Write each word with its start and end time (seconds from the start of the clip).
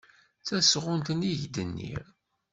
D 0.41 0.43
tasɣunt-nni 0.47 1.29
i 1.31 1.35
k-d-nniɣ. 1.41 2.03